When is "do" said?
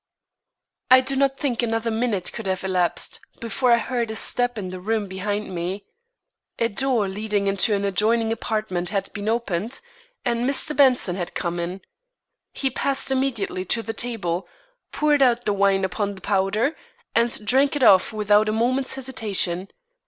1.01-1.15